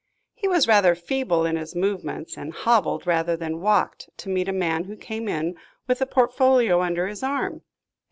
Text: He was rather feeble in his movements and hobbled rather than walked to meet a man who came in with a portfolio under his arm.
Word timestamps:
He 0.33 0.47
was 0.47 0.67
rather 0.67 0.95
feeble 0.95 1.45
in 1.45 1.57
his 1.57 1.75
movements 1.75 2.35
and 2.35 2.51
hobbled 2.55 3.05
rather 3.05 3.37
than 3.37 3.61
walked 3.61 4.09
to 4.17 4.29
meet 4.29 4.49
a 4.49 4.51
man 4.51 4.85
who 4.85 4.95
came 4.97 5.27
in 5.27 5.55
with 5.87 6.01
a 6.01 6.07
portfolio 6.07 6.81
under 6.81 7.05
his 7.07 7.21
arm. 7.21 7.61